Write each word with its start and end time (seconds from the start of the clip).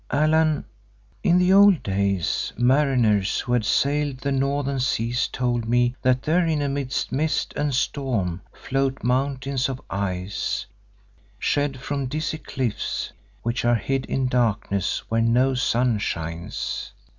"Allan, 0.09 0.65
in 1.21 1.37
the 1.37 1.53
old 1.53 1.83
days, 1.83 2.53
mariners 2.57 3.39
who 3.41 3.53
had 3.53 3.63
sailed 3.63 4.17
the 4.17 4.31
northern 4.31 4.79
seas, 4.79 5.27
told 5.27 5.69
me 5.69 5.95
that 6.01 6.23
therein 6.23 6.59
amidst 6.63 7.11
mist 7.11 7.53
and 7.55 7.71
storm 7.75 8.41
float 8.51 9.03
mountains 9.03 9.69
of 9.69 9.79
ice, 9.91 10.65
shed 11.37 11.77
from 11.79 12.07
dizzy 12.07 12.39
cliffs 12.39 13.13
which 13.43 13.63
are 13.63 13.75
hid 13.75 14.07
in 14.07 14.27
darkness 14.27 15.03
where 15.11 15.21
no 15.21 15.53
sun 15.53 15.99
shines. 15.99 16.93